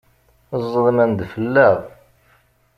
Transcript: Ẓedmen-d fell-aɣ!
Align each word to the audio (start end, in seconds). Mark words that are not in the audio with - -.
Ẓedmen-d 0.63 1.19
fell-aɣ! 1.31 1.77